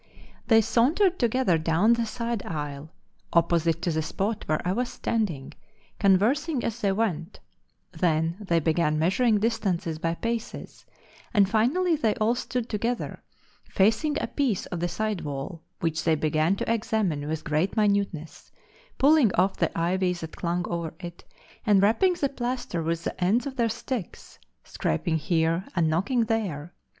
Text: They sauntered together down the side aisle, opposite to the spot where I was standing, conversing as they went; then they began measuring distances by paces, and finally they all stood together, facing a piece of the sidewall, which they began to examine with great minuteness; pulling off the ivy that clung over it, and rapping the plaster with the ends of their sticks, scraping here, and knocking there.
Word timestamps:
They 0.47 0.61
sauntered 0.61 1.19
together 1.19 1.59
down 1.59 1.93
the 1.93 2.07
side 2.07 2.43
aisle, 2.47 2.89
opposite 3.33 3.83
to 3.83 3.91
the 3.91 4.01
spot 4.01 4.43
where 4.47 4.67
I 4.67 4.71
was 4.71 4.89
standing, 4.89 5.53
conversing 5.99 6.63
as 6.63 6.81
they 6.81 6.91
went; 6.91 7.39
then 7.91 8.35
they 8.41 8.59
began 8.59 8.97
measuring 8.97 9.37
distances 9.39 9.99
by 9.99 10.15
paces, 10.15 10.87
and 11.35 11.47
finally 11.47 11.95
they 11.95 12.15
all 12.15 12.33
stood 12.33 12.67
together, 12.67 13.21
facing 13.69 14.19
a 14.19 14.25
piece 14.25 14.65
of 14.65 14.79
the 14.79 14.87
sidewall, 14.87 15.61
which 15.81 16.03
they 16.03 16.15
began 16.15 16.55
to 16.55 16.73
examine 16.73 17.27
with 17.27 17.43
great 17.43 17.77
minuteness; 17.77 18.51
pulling 18.97 19.31
off 19.35 19.55
the 19.57 19.69
ivy 19.77 20.13
that 20.13 20.35
clung 20.35 20.67
over 20.67 20.95
it, 20.99 21.23
and 21.63 21.83
rapping 21.83 22.13
the 22.15 22.27
plaster 22.29 22.81
with 22.81 23.03
the 23.03 23.23
ends 23.23 23.45
of 23.45 23.55
their 23.55 23.69
sticks, 23.69 24.39
scraping 24.63 25.17
here, 25.17 25.63
and 25.75 25.91
knocking 25.91 26.25
there. 26.25 26.73